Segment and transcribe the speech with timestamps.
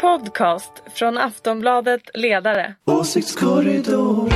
[0.00, 2.74] podcast från Aftonbladet Ledare.
[2.84, 4.30] Åsiktskorridor.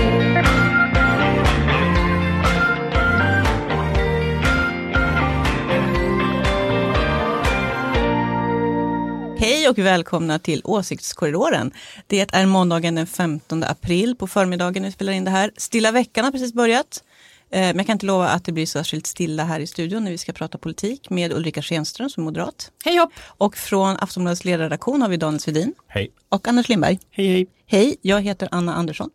[9.39, 11.73] Hej och välkomna till Åsiktskorridoren.
[12.07, 15.51] Det är måndagen den 15 april på förmiddagen vi spelar in det här.
[15.57, 17.05] Stilla veckan har precis börjat.
[17.51, 20.11] Eh, men jag kan inte lova att det blir särskilt stilla här i studion när
[20.11, 22.71] vi ska prata politik med Ulrika Schenström som är moderat.
[22.85, 23.13] Hej hopp!
[23.19, 25.75] Och från Aftonbladets ledarredaktion har vi Daniel Svedin.
[25.89, 26.11] Hej.
[26.29, 26.99] Och Anders Lindberg.
[27.11, 27.47] Hej, hej.
[27.67, 29.11] Hej, jag heter Anna Andersson.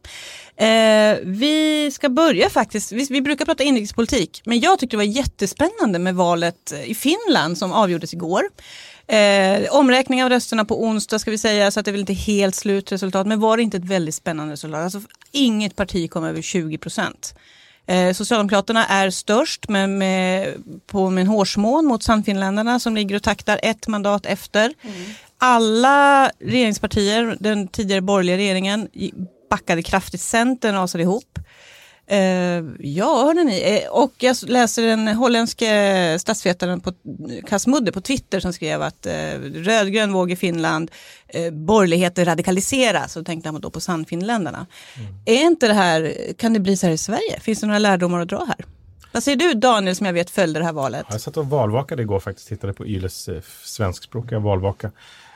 [0.55, 5.03] Eh, vi ska börja faktiskt, vi, vi, brukar prata inrikespolitik, men jag tyckte det var
[5.03, 8.41] jättespännande med valet i Finland som avgjordes igår.
[9.07, 12.13] Eh, omräkning av rösterna på onsdag ska vi säga, så att det är väl inte
[12.13, 14.79] helt slutresultat, men var det inte ett väldigt spännande resultat?
[14.79, 15.01] Alltså,
[15.31, 17.33] inget parti kom över 20 procent.
[17.89, 20.53] Eh, Socialdemokraterna är störst men med,
[20.87, 24.73] på en hårsmån mot Sannfinländarna som ligger och taktar ett mandat efter.
[24.81, 24.95] Mm.
[25.37, 28.87] Alla regeringspartier, den tidigare borgerliga regeringen,
[29.49, 30.21] backade kraftigt.
[30.21, 31.39] Centern rasade ihop.
[32.11, 33.81] Uh, ja, hörde ni.
[33.85, 36.93] Uh, och jag läser den holländske statsvetaren på
[37.47, 39.13] Kasmudde på Twitter som skrev att uh,
[39.53, 40.91] rödgrön våg i Finland,
[41.35, 43.15] uh, borgerligheten radikaliseras.
[43.15, 44.65] Och tänkte han då på Sannfinländarna.
[44.97, 45.13] Mm.
[45.25, 47.39] Är inte det här, kan det bli så här i Sverige?
[47.39, 48.65] Finns det några lärdomar att dra här?
[49.11, 51.05] Vad säger du Daniel som jag vet följde det här valet?
[51.11, 54.91] Jag satt och valvakade igår faktiskt, tittade på Yles eh, svenskspråkiga valvaka.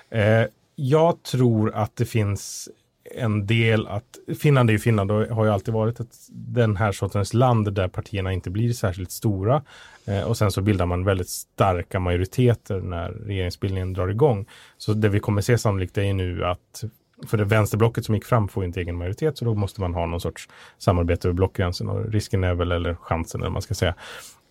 [0.09, 2.69] Eh, jag tror att det finns
[3.15, 6.91] en del att Finland är ju Finland och har ju alltid varit ett, den här
[6.91, 9.63] sortens land där partierna inte blir särskilt stora.
[10.05, 14.45] Eh, och sen så bildar man väldigt starka majoriteter när regeringsbildningen drar igång.
[14.77, 16.83] Så det vi kommer se sannolikt är ju nu att
[17.27, 20.05] för det vänsterblocket som gick fram får inte egen majoritet så då måste man ha
[20.05, 23.95] någon sorts samarbete över blockgränsen och risken är väl, eller chansen eller man ska säga,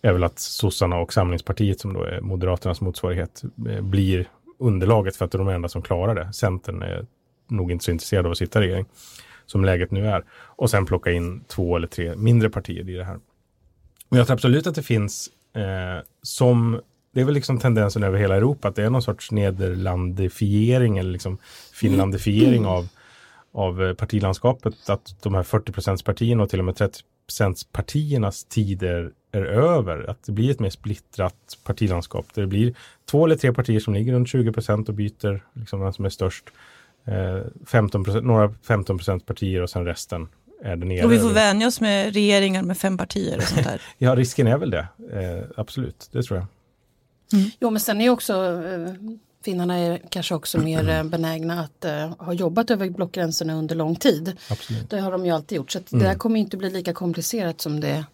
[0.01, 4.27] är väl att sossarna och Samlingspartiet som då är Moderaternas motsvarighet eh, blir
[4.59, 6.33] underlaget för att de är de enda som klarar det.
[6.33, 7.05] Centern är
[7.53, 8.85] nog inte så intresserad av att sitta i regering
[9.45, 10.23] som läget nu är.
[10.31, 13.19] Och sen plocka in två eller tre mindre partier i det här.
[14.09, 16.81] Men jag tror absolut att det finns eh, som
[17.13, 21.11] det är väl liksom tendensen över hela Europa att det är någon sorts nederlandifiering eller
[21.11, 21.37] liksom
[21.73, 22.87] finlandifiering av,
[23.53, 24.89] av eh, partilandskapet.
[24.89, 26.99] Att de här 40 partierna och till och med 30
[27.71, 30.09] partiernas tider är över.
[30.09, 32.25] Att det blir ett mer splittrat partilandskap.
[32.33, 32.73] Där det blir
[33.11, 36.45] två eller tre partier som ligger runt 20% och byter liksom vem som är störst.
[37.65, 40.27] 15 eh, några 15 partier och sen resten
[40.63, 41.05] är det nere.
[41.05, 43.81] Och vi får vänja oss med regeringar med fem partier och sånt där.
[43.97, 44.87] ja, risken är väl det.
[45.13, 46.47] Eh, absolut, det tror jag.
[47.39, 47.51] Mm.
[47.59, 48.93] Jo, men sen är också eh,
[49.45, 53.95] finnarna är kanske också mer eh, benägna att uh, ha jobbat över blockgränserna under lång
[53.95, 54.37] tid.
[54.49, 54.89] Absolut.
[54.89, 56.03] Det har de ju alltid gjort, så mm.
[56.03, 58.05] det där kommer inte bli lika komplicerat som det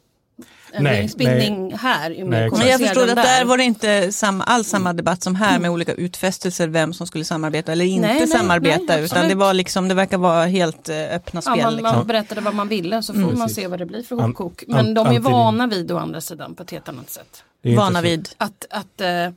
[0.72, 1.72] en nej, nej.
[1.80, 2.12] här.
[2.12, 3.24] Är nej, men jag förstår att där.
[3.24, 7.08] där var det inte samma, alls samma debatt som här med olika utfästelser vem som
[7.08, 10.96] skulle samarbeta eller inte nej, samarbeta utan det var liksom, det verkar vara helt uh,
[10.96, 11.54] öppna spel.
[11.58, 11.96] Ja, man, liksom.
[11.96, 13.40] man berättade vad man ville så får mm.
[13.40, 14.64] man se vad det blir för hopkok.
[14.68, 17.44] Men de är vana vid å andra sidan på ett helt annat sätt.
[17.76, 18.30] Vana vid?
[18.38, 19.32] Att, att Eh,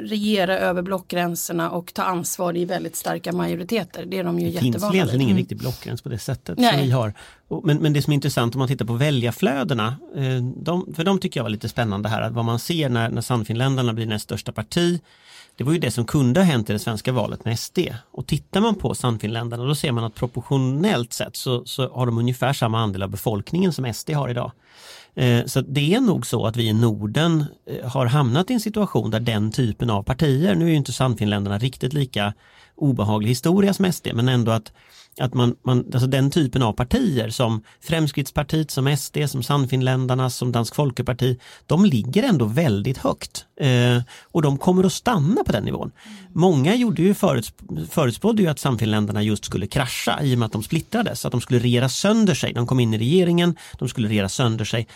[0.00, 4.04] regera över blockgränserna och ta ansvar i väldigt starka majoriteter.
[4.06, 5.42] Det är de ju jättevana Det finns egentligen ingen mm.
[5.42, 6.72] riktig blockgräns på det sättet Nej.
[6.72, 7.14] som vi har.
[7.64, 11.18] Men, men det som är intressant om man tittar på väljarflödena, eh, de, för de
[11.18, 14.24] tycker jag var lite spännande här, att vad man ser när, när Sannfinländarna blir näst
[14.24, 15.00] största parti,
[15.56, 17.78] det var ju det som kunde ha hänt i det svenska valet med SD.
[18.10, 22.18] Och tittar man på Sannfinländarna då ser man att proportionellt sett så, så har de
[22.18, 24.52] ungefär samma andel av befolkningen som SD har idag.
[25.14, 28.60] Eh, så det är nog så att vi i Norden eh, har hamnat i en
[28.60, 32.34] situation där den typen av partier, nu är ju inte Sannfinländarna riktigt lika
[32.76, 34.72] obehaglig historia som SD, men ändå att
[35.20, 40.52] att man, man, alltså den typen av partier som Fremskrittspartiet, som SD, som Sannfinländarna, som
[40.52, 43.46] Dansk Folkeparti, de ligger ändå väldigt högt.
[43.60, 45.92] Eh, och de kommer att stanna på den nivån.
[46.32, 47.52] Många gjorde ju föruts,
[47.90, 51.40] förutspådde ju att Sannfinländarna just skulle krascha i och med att de splittrades, att de
[51.40, 52.52] skulle regera sönder sig.
[52.52, 54.88] De kom in i regeringen, de skulle regera sönder sig.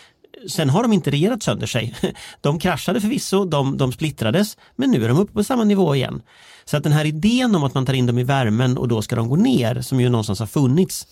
[0.47, 1.95] Sen har de inte regerat sönder sig.
[2.41, 6.21] De kraschade förvisso, de, de splittrades, men nu är de uppe på samma nivå igen.
[6.65, 9.01] Så att den här idén om att man tar in dem i värmen och då
[9.01, 11.07] ska de gå ner, som ju någonstans har funnits,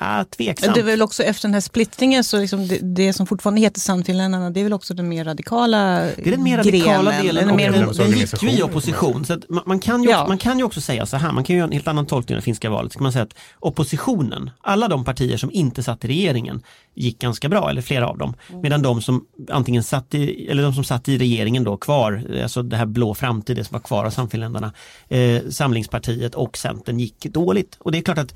[0.00, 0.74] Ah, tveksamt.
[0.74, 3.80] Det är väl också efter den här splittringen så liksom det, det som fortfarande heter
[3.80, 7.26] Sannfinländarna det är väl också den mer radikala Det är den mer radikala grenen.
[7.26, 7.56] delen.
[7.56, 9.24] Mer, den, den gick ju i opposition.
[9.24, 10.28] Så man, man, kan ju, ja.
[10.28, 12.36] man kan ju också säga så här, man kan ju göra en helt annan tolkning
[12.36, 12.92] av det finska valet.
[12.92, 16.62] Så kan man säga att oppositionen, alla de partier som inte satt i regeringen
[16.94, 18.34] gick ganska bra, eller flera av dem.
[18.62, 22.62] Medan de som antingen satt i, eller de som satt i regeringen då kvar, alltså
[22.62, 24.72] det här blå framtiden som var kvar av Sannfinländarna,
[25.08, 27.76] eh, Samlingspartiet och Centern gick dåligt.
[27.78, 28.34] Och det är klart att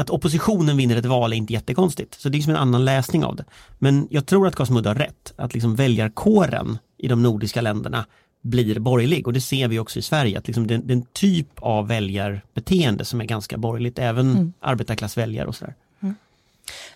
[0.00, 2.14] att oppositionen vinner ett val är inte jättekonstigt.
[2.14, 3.44] Så det är som en annan läsning av det.
[3.78, 8.06] Men jag tror att Gasmud har rätt, att liksom väljarkåren i de nordiska länderna
[8.42, 11.88] blir borgerlig och det ser vi också i Sverige att liksom den, den typ av
[11.88, 14.52] väljarbeteende som är ganska borgerligt, även mm.
[14.60, 15.74] arbetarklassväljare och sådär.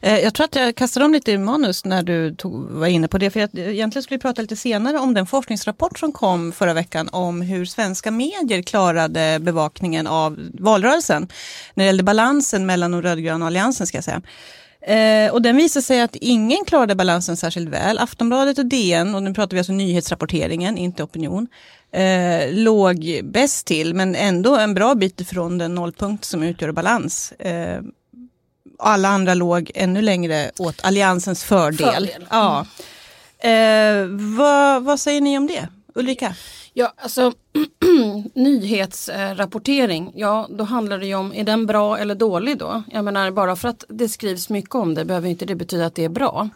[0.00, 3.08] Eh, jag tror att jag kastade om lite i manus när du tog, var inne
[3.08, 3.30] på det.
[3.30, 7.08] För jag, egentligen skulle vi prata lite senare om den forskningsrapport som kom förra veckan
[7.12, 11.28] om hur svenska medier klarade bevakningen av valrörelsen.
[11.74, 14.22] När det gällde balansen mellan de rödgröna och alliansen ska jag säga.
[14.86, 17.98] Eh, och den visar sig att ingen klarade balansen särskilt väl.
[17.98, 21.48] Aftonbladet och DN, och nu pratar vi alltså nyhetsrapporteringen, inte opinion,
[21.92, 27.32] eh, låg bäst till men ändå en bra bit ifrån den nollpunkt som utgör balans.
[27.32, 27.80] Eh,
[28.78, 31.94] alla andra låg ännu längre åt alliansens fördel.
[31.94, 32.26] fördel.
[32.30, 32.66] Ja.
[33.38, 34.06] Eh,
[34.38, 35.68] vad, vad säger ni om det?
[35.94, 36.34] Ulrika?
[36.72, 37.32] Ja, alltså
[38.34, 42.82] nyhetsrapportering, ja då handlar det ju om, är den bra eller dålig då?
[42.92, 45.94] Jag menar bara för att det skrivs mycket om det behöver inte det betyda att
[45.94, 46.48] det är bra.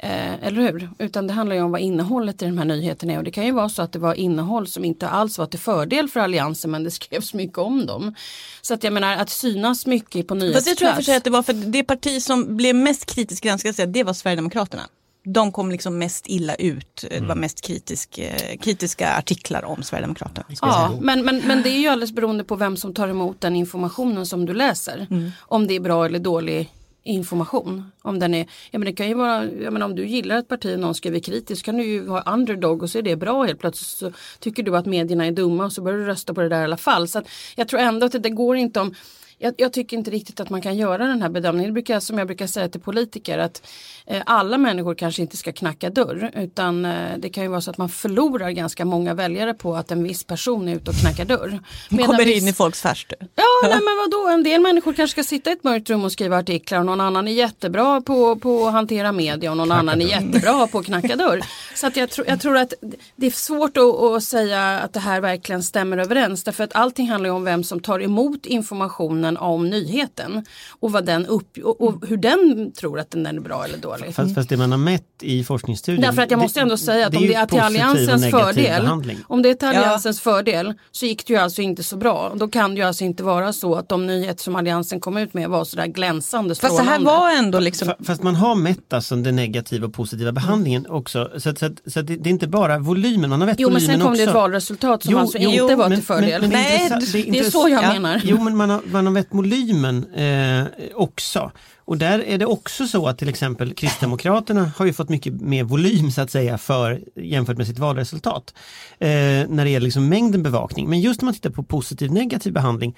[0.00, 0.90] Eh, eller hur?
[0.98, 3.46] Utan det handlar ju om vad innehållet i de här nyheterna är och det kan
[3.46, 6.70] ju vara så att det var innehåll som inte alls var till fördel för alliansen
[6.70, 8.14] men det skrevs mycket om dem.
[8.62, 10.66] Så att jag menar att synas mycket på nyhetsplats.
[10.66, 13.92] Fast jag tror för att det var för det parti som blev mest kritiskt granskat,
[13.92, 14.82] det var Sverigedemokraterna.
[15.24, 17.04] De kom liksom mest illa ut.
[17.10, 17.38] Det var mm.
[17.38, 20.46] mest kritisk, eh, kritiska artiklar om Sverigedemokraterna.
[20.60, 23.56] Ja, men, men, men det är ju alldeles beroende på vem som tar emot den
[23.56, 25.06] informationen som du läser.
[25.10, 25.30] Mm.
[25.40, 26.72] Om det är bra eller dålig
[27.02, 27.92] information.
[28.02, 30.48] Om den är, ja men det kan ju vara, ja men om du gillar ett
[30.48, 33.44] parti och någon skriver kritiskt kan du ju ha underdog och så är det bra
[33.44, 36.40] helt plötsligt så tycker du att medierna är dumma och så börjar du rösta på
[36.40, 37.08] det där i alla fall.
[37.08, 37.22] Så
[37.56, 38.94] jag tror ändå att det, det går inte om
[39.38, 41.70] jag, jag, tycker inte riktigt att man kan göra den här bedömningen.
[41.70, 43.62] Det brukar, som jag brukar säga till politiker att
[44.06, 47.70] eh, alla människor kanske inte ska knacka dörr utan eh, det kan ju vara så
[47.70, 51.24] att man förlorar ganska många väljare på att en viss person är ute och knackar
[51.24, 51.60] dörr.
[51.88, 52.42] Medan kommer viss...
[52.42, 53.14] in i folks färste.
[53.20, 56.12] Ja, nej, men vadå, en del människor kanske ska sitta i ett mörkt rum och
[56.12, 59.80] skriva artiklar och någon annan är jättebra på, på att hantera media och någon knacka
[59.80, 61.40] annan är jättebra på att knacka dörr.
[61.74, 62.74] Så att jag, tro, jag tror att
[63.16, 67.08] det är svårt att, att säga att det här verkligen stämmer överens därför att allting
[67.10, 70.44] handlar om vem som tar emot informationen informationen om nyheten
[70.80, 74.14] och, vad den upp, och, och hur den tror att den är bra eller dålig.
[74.14, 76.02] Fast, fast det man har mätt i forskningsstudien.
[76.02, 79.18] Därför att jag måste ändå säga att det om det är till alliansens fördel, behandling.
[79.26, 80.32] om det är till alliansens ja.
[80.32, 82.32] fördel så gick det ju alltså inte så bra.
[82.34, 85.34] Då kan det ju alltså inte vara så att de nyheter som alliansen kom ut
[85.34, 86.82] med var sådär glänsande strålande.
[86.84, 87.92] Fast det här var ändå liksom.
[88.04, 90.96] Fast man har mätt alltså den negativa och positiva behandlingen mm.
[90.96, 91.30] också.
[91.38, 93.56] Så, att, så, att, så att det, det, är inte bara volymen, man har mätt
[93.60, 94.24] Jo men sen kom också.
[94.24, 96.40] det ett valresultat som jo, alltså jo, inte var men, till fördel.
[96.40, 97.92] Men, men Nej, det, det, är så jag ja.
[97.92, 98.20] menar.
[98.24, 101.52] Jo men man har, man har mätt volymen eh, också.
[101.78, 105.64] Och där är det också så att till exempel Kristdemokraterna har ju fått mycket mer
[105.64, 108.54] volym så att säga för, jämfört med sitt valresultat.
[108.98, 109.08] Eh,
[109.48, 110.88] när det gäller liksom mängden bevakning.
[110.88, 112.96] Men just när man tittar på positiv negativ behandling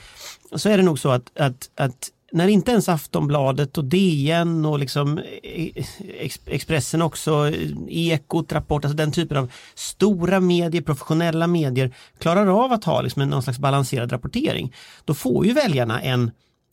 [0.53, 4.79] så är det nog så att, att, att när inte ens Aftonbladet och DN och
[4.79, 7.53] liksom e- e- Expressen också,
[7.89, 13.31] Ekot, Rapport, alltså den typen av stora medier, professionella medier klarar av att ha liksom
[13.31, 14.75] någon slags balanserad rapportering.
[15.05, 16.31] Då får ju väljarna en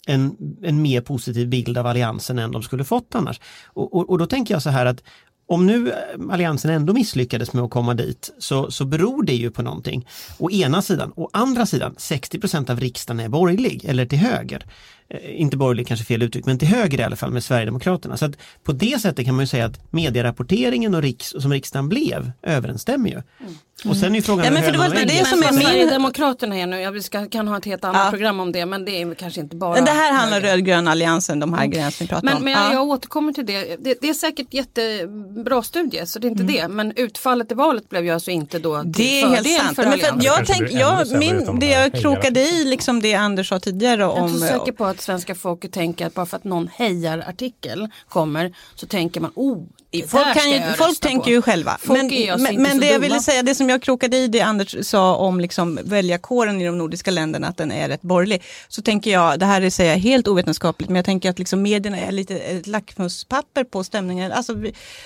[0.10, 3.40] en, en mer positiv bild av alliansen än de skulle fått annars.
[3.66, 5.04] Och, och, och då tänker jag så här att
[5.48, 5.96] om nu eh,
[6.32, 10.08] alliansen ändå misslyckades med att komma dit så, så beror det ju på någonting.
[10.38, 14.66] Å ena sidan, å andra sidan 60 procent av riksdagen är borgerlig eller till höger.
[15.10, 18.18] Eh, inte borgerlig kanske fel uttryck, men till höger i alla fall med Sverigedemokraterna.
[18.18, 21.90] Så att på det sättet kan man ju säga att medierapporteringen och riks, som riksdagen
[21.90, 23.16] blev överensstämmer ju.
[23.16, 23.54] Mm.
[23.86, 25.62] Och sen är ju frågan ja, men för det var det som är min...
[25.62, 28.10] Sverigedemokraterna är nu, vi ska, kan ha ett helt annat ja.
[28.10, 29.74] program om det men det är kanske inte bara...
[29.74, 31.72] Men det här handlar rödgröna alliansen, de här mm.
[31.72, 32.44] grejerna som vi pratar men, om.
[32.44, 33.76] Men jag, jag återkommer till det.
[33.80, 33.98] det.
[34.02, 34.10] det.
[34.10, 36.56] är säkert jättebra studie så det är inte mm.
[36.56, 36.68] det.
[36.68, 39.78] Men utfallet i valet blev ju alltså inte då till Det är helt sant.
[39.78, 44.06] men för jag tänk, jag, min, det jag krokade i, liksom det Anders sa tidigare
[44.06, 44.18] om...
[44.18, 47.90] Jag är inte säker på att svenska folket tänker att bara för att någon hejar-artikel
[48.08, 49.64] kommer så tänker man oh
[50.08, 51.78] folk, kan ju, folk tänker ju själva.
[51.80, 54.76] Folk men men, men det jag ville säga, det som jag krokade i det Anders
[54.82, 58.44] sa om liksom väljarkåren i de nordiska länderna, att den är rätt borgerlig.
[58.68, 61.98] Så tänker jag, det här är säga, helt ovetenskapligt, men jag tänker att liksom medierna
[61.98, 64.32] är lite ett lackmuspapper på stämningen.
[64.32, 64.54] Alltså,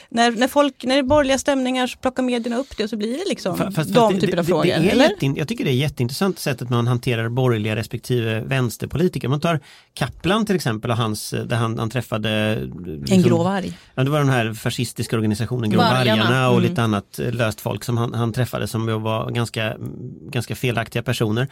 [0.10, 2.98] när, när, folk, när det är borgerliga stämningar så plockar medierna upp det och så
[2.98, 4.64] blir det liksom fast, fast de typer av frågor.
[4.64, 9.28] Det jätte, jag tycker det är jätteintressant sättet man hanterar borgerliga respektive vänsterpolitiker.
[9.28, 9.60] Man tar
[9.94, 13.74] Kaplan till exempel och hans, där han, han träffade liksom, en grå varg.
[13.96, 16.70] Ja, det var den här fascistiska organisationen Grå Vargarna och mm.
[16.70, 19.75] lite annat eh, löst folk som han, han träffade som var ganska,
[20.32, 21.48] ganska felaktiga personer.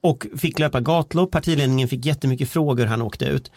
[0.00, 3.50] Och fick löpa gatlopp, partiledningen fick jättemycket frågor, han åkte ut.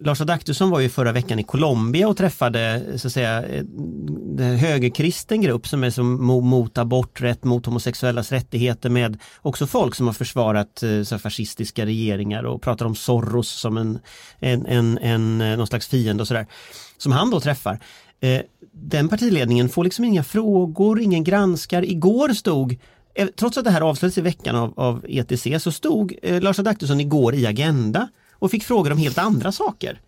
[0.00, 5.40] Lars Adaktusson var ju förra veckan i Colombia och träffade så att säga en högerkristen
[5.40, 10.82] grupp som är som mot aborträtt, mot homosexuellas rättigheter med också folk som har försvarat
[10.82, 13.98] eh, så fascistiska regeringar och pratar om Soros som en,
[14.38, 16.46] en, en, en någon slags fiende och sådär.
[16.98, 17.80] Som han då träffar.
[18.20, 18.40] Eh,
[18.72, 21.82] den partiledningen får liksom inga frågor, ingen granskar.
[21.84, 22.76] Igår stod
[23.14, 26.58] eh, trots att det här avslöjades i veckan av, av ETC så stod eh, Lars
[26.58, 30.00] Adaktusson igår i Agenda och fick frågor om helt andra saker.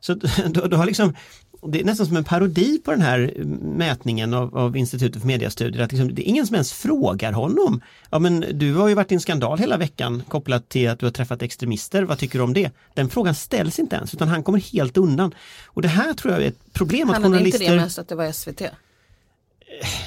[0.00, 0.14] Så
[0.70, 1.14] du, har liksom,
[1.62, 5.82] det är nästan som en parodi på den här mätningen av, av Institutet för mediastudier.
[5.82, 7.80] Att liksom, det är ingen som ens frågar honom.
[8.10, 11.06] Ja men du har ju varit i en skandal hela veckan kopplat till att du
[11.06, 12.02] har träffat extremister.
[12.02, 12.70] Vad tycker du om det?
[12.94, 15.34] Den frågan ställs inte ens utan han kommer helt undan.
[15.66, 17.08] Och det här tror jag är ett problem.
[17.08, 17.62] Handlade att journalister...
[17.62, 18.62] inte det mest att det var SVT?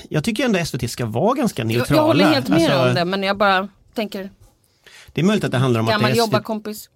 [0.09, 1.89] Jag tycker ändå SVT ska vara ganska neutrala.
[1.89, 4.29] Jag, jag håller helt med alltså, om det men jag bara tänker.
[5.13, 6.17] Det är möjligt att det handlar om Gammal att det är SVT.
[6.17, 6.89] jobbarkompis.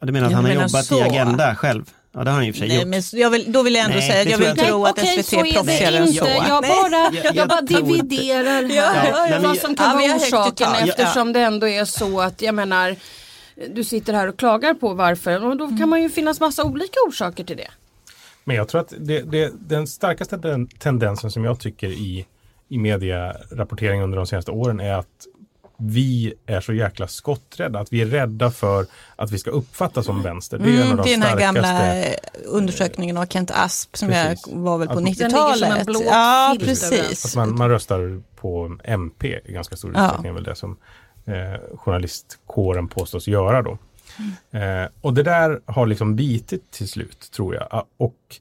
[0.00, 0.98] Ja, du menar att jag han har jobbat så.
[0.98, 1.90] i Agenda själv?
[2.12, 2.86] Ja det har han och för sig Nej, gjort.
[2.86, 4.98] Men jag vill, då vill jag ändå Nej, säga att jag vill jag tro att
[4.98, 6.24] SVT är proffsigare än så.
[6.24, 10.88] Jag bara, jag, jag bara dividerar här ja, ja, vad som kan ja, vara orsaken
[10.88, 12.96] eftersom det ändå är så att jag menar
[13.74, 16.98] du sitter här och klagar på varför och då kan man ju finnas massa olika
[17.08, 17.70] orsaker till det.
[18.44, 22.26] Men jag tror att det, det, den starkaste den tendensen som jag tycker i,
[22.68, 25.26] i medierapportering under de senaste åren är att
[25.80, 30.22] vi är så jäkla skotträdda, att vi är rädda för att vi ska uppfattas som
[30.22, 30.58] vänster.
[30.58, 32.04] Det är, mm, en av de det är den här gamla
[32.44, 35.88] undersökningen av Kent Asp som jag var väl på 90-talet.
[36.04, 37.24] Ja, precis.
[37.24, 40.30] Att man, man röstar på MP i ganska stor utsträckning, ja.
[40.30, 40.76] är väl det som
[41.24, 43.78] eh, journalistkåren påstås göra då.
[44.52, 44.82] Mm.
[44.82, 47.84] Eh, och det där har liksom bitit till slut, tror jag.
[47.96, 48.36] Och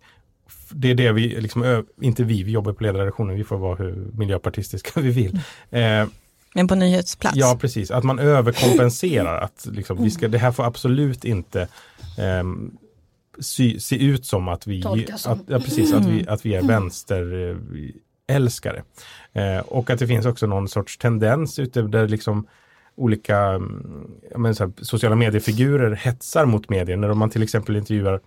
[0.70, 4.12] det är det vi, liksom, inte vi, vi jobbar på ledarredaktionen, vi får vara hur
[4.14, 5.40] miljöpartistiska vi vill.
[5.70, 6.06] Eh,
[6.54, 7.38] men på nyhetsplats?
[7.38, 7.92] Ja, precis.
[7.92, 9.42] Att man överkompenserar.
[9.42, 11.62] att liksom, vi ska, det här får absolut inte
[12.18, 12.44] eh,
[13.40, 14.98] sy, se ut som att vi, att,
[15.48, 18.84] ja, precis, att vi, att vi är vänsterälskare.
[19.34, 22.48] Eh, och att det finns också någon sorts tendens ute där liksom
[22.96, 26.98] olika mm, men, här, sociala mediefigurer hetsar mot medier.
[26.98, 28.22] När man till exempel intervjuar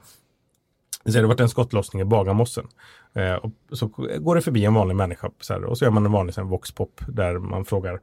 [1.05, 2.67] det har varit en skottlossning i Bagarmossen.
[3.13, 3.87] Eh, och så
[4.19, 6.41] går det förbi en vanlig människa så här, och så gör man en vanlig så
[6.41, 8.01] här, voxpop där man frågar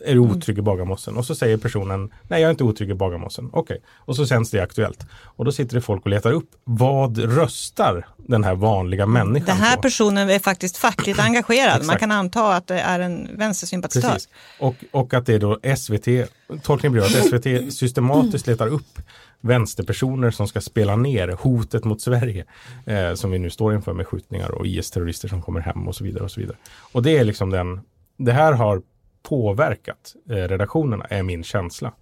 [0.00, 0.30] är du mm.
[0.30, 1.16] otrygg i Bagarmossen?
[1.16, 3.50] Och så säger personen, nej jag är inte otrygg i Bagarmossen.
[3.52, 3.78] Okej, okay.
[3.96, 5.06] och så sänds det Aktuellt.
[5.12, 9.56] Och då sitter det folk och letar upp, vad röstar den här vanliga människan Den
[9.56, 9.82] här på?
[9.82, 11.84] personen är faktiskt fackligt engagerad.
[11.84, 14.08] Man kan anta att det är en vänstersympatisör.
[14.08, 14.28] Precis.
[14.58, 16.30] Och, och att det är då SVT,
[16.62, 18.98] tolkningen blir att SVT systematiskt letar upp
[19.40, 22.44] vänsterpersoner som ska spela ner hotet mot Sverige
[22.86, 26.04] eh, som vi nu står inför med skjutningar och IS-terrorister som kommer hem och så
[26.04, 26.24] vidare.
[26.24, 26.56] Och så vidare.
[26.92, 27.80] Och det är liksom den,
[28.16, 28.82] det här har
[29.22, 31.92] påverkat eh, redaktionerna är min känsla.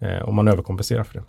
[0.00, 1.24] Eh, om man överkompenserar för det.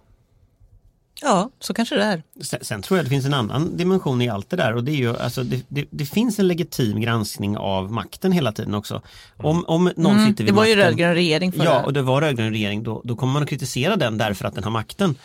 [1.21, 2.23] Ja, så kanske det är.
[2.41, 4.91] Sen, sen, tror jag det finns en annan dimension i allt det där och det
[4.91, 9.01] är ju alltså det, det, det finns en legitim granskning av makten hela tiden också.
[9.37, 11.93] Om, om någon mm, sitter vid Det var makten, ju rödgrön regering för Ja, och
[11.93, 14.71] det var rödgrön regering då, då kommer man att kritisera den därför att den har
[14.71, 15.15] makten.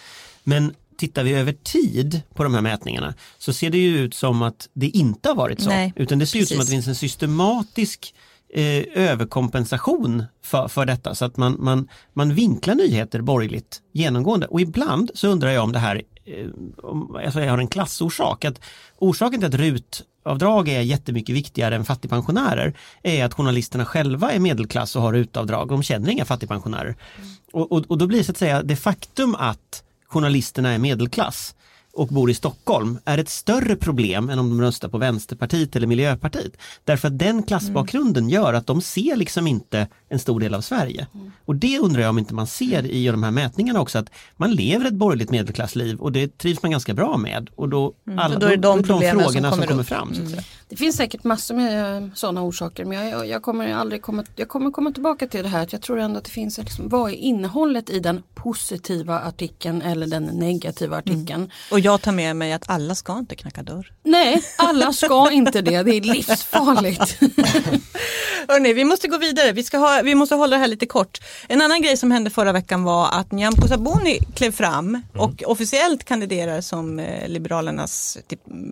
[0.45, 4.43] Men tittar vi över tid på de här mätningarna så ser det ju ut som
[4.43, 5.69] att det inte har varit så.
[5.69, 6.53] Nej, utan det ser precis.
[6.53, 8.15] ut som att det finns en systematisk
[8.55, 14.61] eh, överkompensation för, för detta så att man, man, man vinklar nyheter borgerligt genomgående och
[14.61, 16.49] ibland så undrar jag om det här eh,
[16.83, 18.45] om, alltså jag har en klassorsak.
[18.45, 18.61] Att
[18.99, 24.97] orsaken till att RUT-avdrag är jättemycket viktigare än fattigpensionärer är att journalisterna själva är medelklass
[24.97, 25.69] och har RUT-avdrag.
[25.69, 26.97] De känner inga fattigpensionärer.
[27.17, 27.31] Mm.
[27.53, 31.55] Och, och, och då blir det så att säga det faktum att journalisterna är medelklass
[31.95, 35.87] och bor i Stockholm är ett större problem än om de röstar på Vänsterpartiet eller
[35.87, 36.53] Miljöpartiet.
[36.85, 41.07] Därför att den klassbakgrunden gör att de ser liksom inte en stor del av Sverige.
[41.15, 41.33] Mm.
[41.45, 44.53] Och det undrar jag om inte man ser i de här mätningarna också att man
[44.53, 47.51] lever ett borgerligt medelklassliv och det trivs man ganska bra med.
[47.57, 48.19] Och då, mm.
[48.19, 50.13] alla, då är det de, de, de frågorna som kommer, som kommer fram.
[50.13, 50.39] Mm.
[50.75, 54.49] Det finns säkert massor med eh, sådana orsaker men jag, jag, kommer aldrig komma, jag
[54.49, 57.11] kommer komma tillbaka till det här att jag tror ändå att det finns, liksom, vad
[57.11, 61.31] är innehållet i den positiva artikeln eller den negativa artikeln.
[61.31, 61.51] Mm.
[61.71, 63.93] Och jag tar med mig att alla ska inte knacka dörr.
[64.03, 65.83] Nej, alla ska inte det.
[65.83, 67.21] Det är livsfarligt.
[68.49, 69.53] Hörrni, vi måste gå vidare.
[69.53, 71.21] Vi, ska ha, vi måste hålla det här lite kort.
[71.49, 75.03] En annan grej som hände förra veckan var att Nyamko Sabuni klev fram mm.
[75.13, 78.19] och officiellt kandiderar som eh, Liberalernas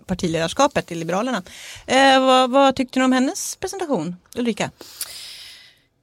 [0.05, 1.43] partiledarskapet i Liberalerna.
[1.93, 4.71] Eh, vad, vad tyckte du om hennes presentation, Ulrika?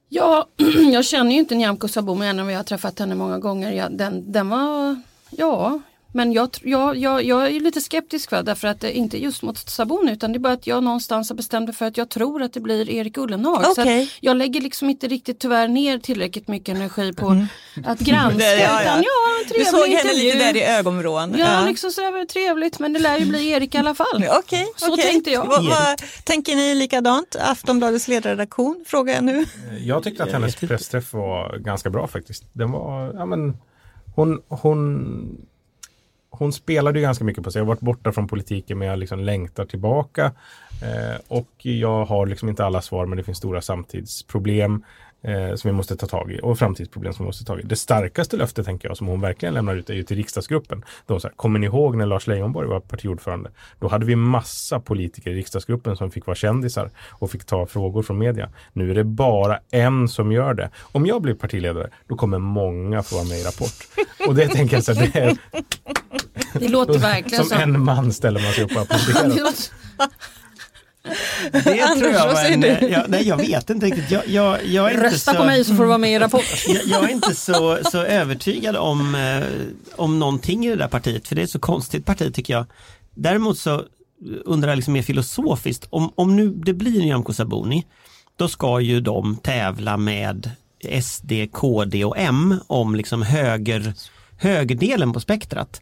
[0.09, 0.47] Ja,
[0.93, 3.71] jag känner ju inte Nyamko Sabuni än om jag har träffat henne många gånger.
[3.71, 5.79] Ja, den, den var, ja,
[6.13, 9.57] men jag, jag, jag, jag är lite skeptisk för därför att det inte just mot
[9.69, 12.41] Sabuni utan det är bara att jag någonstans har bestämt mig för att jag tror
[12.41, 13.65] att det blir Erik Ullenhag.
[13.71, 14.05] Okay.
[14.05, 17.47] Så jag lägger liksom inte riktigt tyvärr ner tillräckligt mycket energi på mm.
[17.85, 18.37] att granska.
[18.37, 18.81] det, ja, ja.
[18.81, 20.33] Utan, ja, trevlig du såg henne intervju.
[20.33, 21.35] lite där i ögonvrån.
[21.37, 21.67] Ja, ja.
[21.67, 24.07] liksom så var trevligt men det lär ju bli Erik i alla fall.
[24.15, 25.05] Okej, okay, så okay.
[25.05, 25.45] tänkte jag.
[25.45, 27.35] Va, va, tänker ni likadant?
[27.35, 29.45] Aftonbladets ledarredaktion frågar jag nu.
[29.79, 32.43] Jag tyckte att hennes pressträff var ganska bra faktiskt.
[32.53, 33.57] Den var, ja men
[34.15, 35.47] hon, hon
[36.41, 37.59] hon spelade ju ganska mycket på sig.
[37.59, 40.31] Jag har varit borta från politiken men jag liksom längtar tillbaka.
[40.81, 44.83] Eh, och jag har liksom inte alla svar men det finns stora samtidsproblem.
[45.23, 47.63] eh, som vi måste ta tag i och framtidsproblem som vi måste ta tag i.
[47.63, 50.83] Det starkaste löftet tänker jag som hon verkligen lämnar ut är ju till riksdagsgruppen.
[51.05, 53.49] De så här, kommer ni ihåg när Lars Leijonborg var partiordförande?
[53.79, 58.03] Då hade vi massa politiker i riksdagsgruppen som fick vara kändisar och fick ta frågor
[58.03, 58.49] från media.
[58.73, 60.69] Nu är det bara en som gör det.
[60.91, 63.87] Om jag blir partiledare, då kommer många få vara med i Rapport.
[64.27, 65.37] Och det tänker jag så här, det är,
[66.53, 69.51] det låter verkligen som en man ställer man sig upp och applåderar.
[71.51, 71.61] Det
[71.99, 74.11] tror jag var en, jag, nej jag vet inte riktigt.
[74.11, 76.19] Jag, jag, jag är Rösta inte på så, mig så får du vara med i
[76.19, 76.45] Rapport.
[76.67, 79.43] jag, jag är inte så, så övertygad om, eh,
[79.95, 82.65] om någonting i det där partiet, för det är ett så konstigt parti tycker jag.
[83.15, 83.83] Däremot så
[84.45, 87.85] undrar jag liksom mer filosofiskt, om, om nu det blir Nyamko Sabuni,
[88.35, 90.51] då ska ju de tävla med
[91.03, 93.93] SD, KD och M om liksom höger,
[94.37, 95.81] högerdelen på spektrat.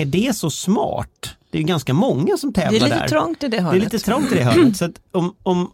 [0.00, 1.30] Är det så smart?
[1.50, 2.96] Det är ganska många som tävlar Det där.
[2.96, 3.82] är lite trångt i det Det är hörnet.
[3.92, 4.76] lite trångt i det hörnet.
[4.76, 5.70] Så om, om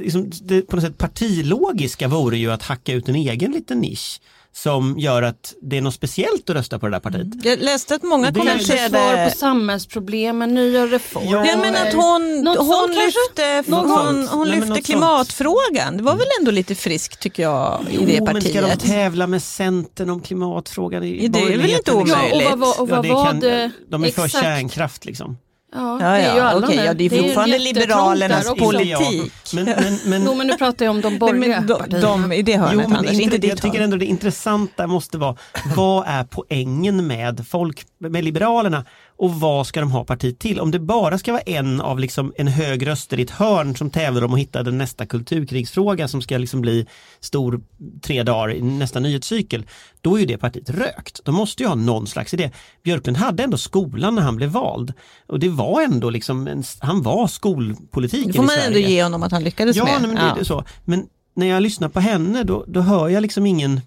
[0.00, 4.20] liksom, det på något sätt partilogiska vore ju att hacka ut en egen liten nisch
[4.54, 7.26] som gör att det är något speciellt att rösta på det där partiet.
[7.44, 11.32] Jag läste att många Det är- Kanske svar på samhällsproblemen, nya reformer.
[11.32, 14.30] Ja, Ja, men att hon, Något hon sånt lyfte, hon, sånt.
[14.30, 15.96] hon Nej, lyfte klimatfrågan.
[15.96, 18.80] Det var väl ändå lite friskt tycker jag i det Jo, men ska de partiet.
[18.90, 22.42] tävla med Centern om klimatfrågan i Ja, det är väl inte omöjligt.
[22.42, 24.44] Ja, och vad, och vad Ja, det var kan- det De är för exakt?
[24.44, 25.36] kärnkraft liksom.
[25.74, 26.74] Ja, Ja, det är ju ja, alla nu.
[26.74, 28.64] ja, det är fortfarande jättetrångt liberalernas där också.
[28.64, 29.32] politik.
[29.54, 32.08] Men, men, men, Jo men nu pratar jag om de borgerliga men de, partierna.
[32.28, 35.36] de, I det Jo, hörnet men Anders, inte, jag tycker ändå det intressanta måste vara
[35.76, 38.84] vad är poängen med folk, med Liberalerna
[39.16, 40.60] och vad ska de ha partiet till?
[40.60, 43.90] Om det bara ska vara en av liksom en hög röster i ett hörn som
[43.90, 46.86] tävlar om att hitta den nästa kulturkrigsfråga som ska liksom bli
[47.20, 47.60] stor
[48.02, 49.66] tre dagar i nästa nyhetscykel,
[50.00, 51.20] då är ju det partiet rökt.
[51.24, 52.50] De måste ju ha någon slags idé.
[52.82, 54.92] Björklund hade ändå skolan när han blev vald
[55.26, 58.88] och det var ändå liksom, en, han var skolpolitiken Det får i man ändå Sverige.
[58.90, 60.00] ge honom att han lyckades Ja, med.
[60.00, 60.64] men det, det är så.
[60.84, 63.80] Men när jag lyssnar på henne då, då hör jag liksom ingen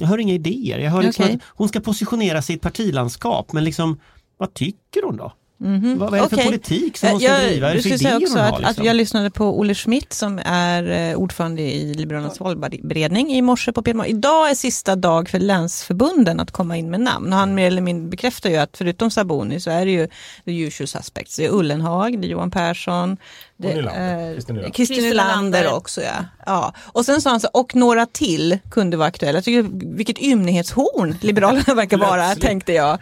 [0.00, 0.78] jag hör inga idéer.
[0.78, 1.34] Jag hör liksom Okej.
[1.34, 4.00] att hon ska positionera sig i ett partilandskap men liksom
[4.38, 5.32] vad tycker hon då?
[5.60, 5.98] Mhm.
[5.98, 6.46] Vad, vad är det för Okej.
[6.46, 7.66] politik som hon ska jag, driva?
[7.66, 8.60] Jag för skulle säga också att, har?
[8.60, 8.84] att Liksom?
[8.84, 13.82] jag lyssnade på Olle Schmidt som är eh, ordförande i Liberalernas valberedning i morse på
[13.82, 14.04] PLM.
[14.06, 17.32] Idag är sista dag för länsförbunden att komma in med namn.
[17.32, 20.08] Och han mer eller mindre bekräftar ju att förutom Saboni så är det ju
[20.44, 21.36] the usual suspects.
[21.36, 23.16] Det är Ullenhag, det är Johan Persson,
[23.58, 24.70] det Nylander.
[24.70, 25.42] Kristin Nylander.
[25.42, 26.02] Nylander också.
[26.02, 26.24] Ja.
[26.46, 26.74] Ja.
[26.92, 29.36] Och sen sa han så, och några till kunde vara aktuella.
[29.36, 32.92] Jag tycker, vilket ymnighetshorn Liberalerna verkar vara, tänkte jag.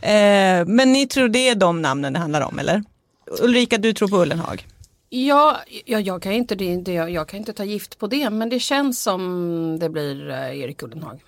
[0.00, 2.82] Eh, men ni tror det är de namnen det handlar om, eller?
[3.40, 4.66] Ulrika, du tror på Ullenhag?
[5.08, 8.48] Ja, ja jag, kan inte, det, det, jag kan inte ta gift på det men
[8.48, 11.20] det känns som det blir eh, Erik Ullenhag.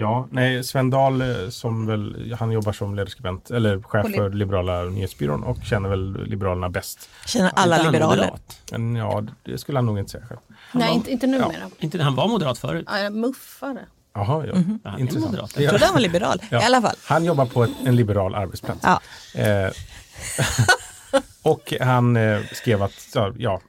[0.00, 4.16] Ja, nej, Sven Dahl eh, som väl, han jobbar som ledarskribent eller chef På Lib-
[4.16, 7.08] för Liberala nyhetsbyrån och känner väl Liberalerna bäst.
[7.26, 8.30] Känner alla han liberaler?
[8.72, 10.40] Men ja, det skulle han nog inte säga själv.
[10.72, 11.70] Nej, inte, inte numera.
[11.78, 12.86] Inte, han var moderat förut.
[13.02, 13.10] Ja.
[13.10, 13.78] muffare.
[14.14, 14.54] Jaha, ja.
[14.54, 15.30] Han är Intressant.
[15.30, 15.56] moderat.
[15.58, 16.42] Jag trodde han var liberal.
[16.50, 16.62] Ja.
[16.62, 16.96] I alla fall.
[17.04, 18.80] Han jobbar på ett, en liberal arbetsplats.
[18.84, 19.00] Ja.
[19.40, 19.70] Eh,
[21.42, 23.60] och han eh, skrev att, ja,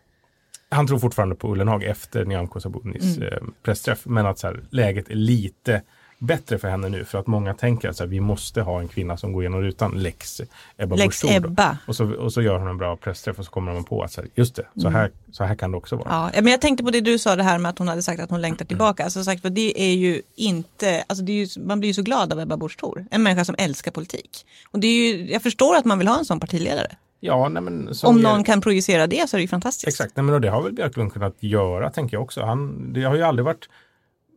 [0.70, 3.34] han tror fortfarande på Ullenhag efter Nyamko Sabunis Mm.
[3.34, 4.00] eh, pressträff.
[4.06, 5.82] Men att så här, läget är lite
[6.22, 8.88] bättre för henne nu för att många tänker att så här, vi måste ha en
[8.88, 10.42] kvinna som går igenom rutan, lex
[10.78, 11.24] Ebba Lex.
[11.24, 11.78] Ebba.
[11.88, 14.12] Och så, och så gör hon en bra pressträff och så kommer man på att
[14.12, 16.10] så här, just det, så, här, så här kan det också vara.
[16.10, 16.32] Mm.
[16.36, 18.22] Ja, men jag tänkte på det du sa det här med att hon hade sagt
[18.22, 19.04] att hon längtar tillbaka.
[19.04, 22.02] Alltså sagt, för det är ju inte, alltså det är ju, man blir ju så
[22.02, 22.78] glad av Ebba Busch.
[23.12, 24.46] En människa som älskar politik.
[24.72, 26.96] Och det är ju, jag förstår att man vill ha en sån partiledare.
[27.20, 29.88] Ja, nej, men Om någon kan projicera det så är det ju fantastiskt.
[29.88, 32.42] Exakt, nej, men och det har väl Björklund kunnat göra tänker jag också.
[32.42, 33.70] Han, det har ju aldrig varit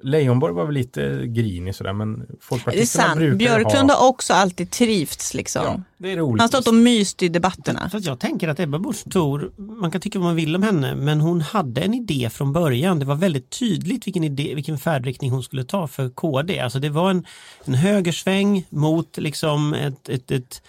[0.05, 3.19] Leijonborg var väl lite grinig sådär men Det är folkpartisterna sant.
[3.19, 3.99] brukar Björklund ha...
[3.99, 5.65] har också alltid trivts liksom.
[5.65, 6.41] Ja, det är roligt.
[6.41, 7.89] Han har stått och myst i debatterna.
[7.91, 10.95] För jag tänker att Ebba Busch Thor, man kan tycka vad man vill om henne,
[10.95, 12.99] men hon hade en idé från början.
[12.99, 16.61] Det var väldigt tydligt vilken, idé, vilken färdriktning hon skulle ta för KD.
[16.61, 17.27] Alltså det var en,
[17.65, 20.63] en högersväng mot liksom ett, ett, ett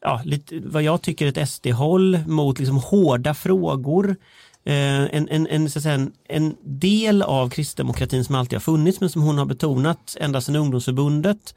[0.00, 4.16] ja, lite, vad jag tycker ett SD-håll, mot liksom hårda frågor.
[4.64, 8.60] Eh, en, en, en, så att säga, en, en del av kristdemokratin som alltid har
[8.60, 11.54] funnits men som hon har betonat ända sedan ungdomsförbundet.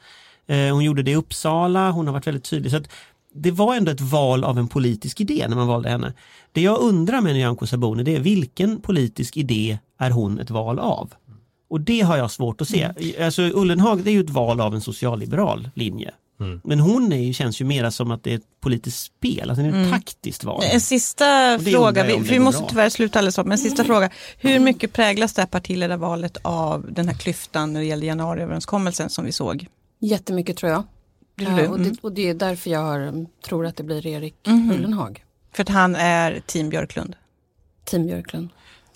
[0.47, 2.71] Eh, hon gjorde det i Uppsala, hon har varit väldigt tydlig.
[2.71, 2.89] Så att
[3.33, 6.13] det var ändå ett val av en politisk idé när man valde henne.
[6.51, 10.79] Det jag undrar med Nyamko Sabuni det är vilken politisk idé är hon ett val
[10.79, 11.13] av?
[11.69, 12.89] Och det har jag svårt att se.
[13.21, 16.11] Alltså Ullenhag det är ju ett val av en socialliberal linje.
[16.63, 19.63] Men hon är, ju- känns ju mera som att det är ett politiskt spel, alltså
[19.63, 20.63] det är ett taktiskt val.
[20.71, 22.69] En sista fråga, vi, vi måste bra.
[22.69, 24.09] tyvärr sluta alldeles snart, men en sista fråga.
[24.37, 29.25] Hur mycket präglas det här partiledarvalet av den här klyftan när det gäller januariöverenskommelsen som
[29.25, 29.67] vi såg?
[29.99, 30.83] Jättemycket tror jag.
[31.39, 31.67] Tror Ja, du?
[31.67, 31.89] och, Mm.
[31.93, 34.71] det, och det är därför jag har, mm, tror att det blir Erik Mhm.
[34.71, 35.23] Ullenhag.
[35.55, 37.15] För att han är team Björklund.
[37.85, 38.49] Team Björklund.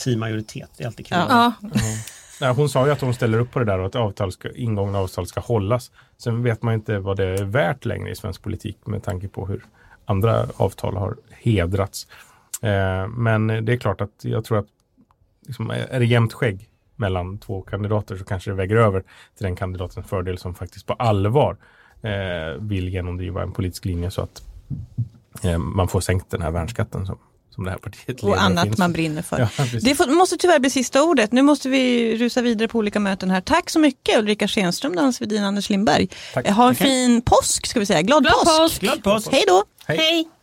[0.04, 1.18] Teammajoritet, det är alltid kul.
[1.30, 1.54] Ja.
[1.62, 1.70] Ja,
[2.42, 4.52] Nej, hon sa ju att hon ställer upp på det där och att avtal ska,
[4.52, 5.92] ingångna avtal ska hållas.
[6.18, 9.46] Sen vet man inte vad det är värt längre i svensk politik med tanke på
[9.46, 9.66] hur
[10.06, 12.08] andra avtal har hedrats.
[12.62, 14.68] Eh, men det är klart att jag tror att
[15.48, 19.00] liksom, är det jämnt skägg mellan två kandidater så kanske det väger över
[19.38, 21.58] till den kandidatens fördel som faktiskt på allvar
[22.02, 24.44] eh, vill genomdriva en politisk linje så att
[25.44, 27.18] eh, man får sänkt den här värnskatten som,
[27.58, 28.78] som det här partiet Och annat finns.
[28.78, 29.40] man brinner för.
[29.58, 31.32] Ja, det får, måste tyvärr bli sista ordet.
[31.32, 33.42] Nu måste vi rusa vidare på olika möten här.
[33.42, 36.08] Tack så mycket Ulrika Schenström, Dans Wedin, Anders Lindberg.
[36.34, 36.48] Tack.
[36.50, 38.02] Ha en fin påsk ska vi säga.
[38.02, 38.58] Glad, Glad påsk.
[38.58, 38.82] påsk!
[38.82, 39.28] Glad påsk!
[39.32, 39.64] Hej då!
[39.86, 39.98] Hej.
[39.98, 40.28] Hej!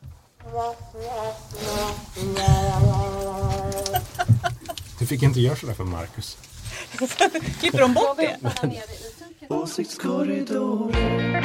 [4.98, 6.36] Du fick inte göra sådär för Marcus.
[7.60, 8.36] Klipper de bort det?
[9.48, 11.44] Åsiktskorridoren.